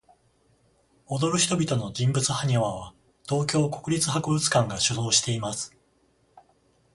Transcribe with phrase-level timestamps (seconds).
[1.05, 2.95] 踊る人々の人物埴輪は、
[3.29, 5.77] 東京国立博物館が所蔵しています。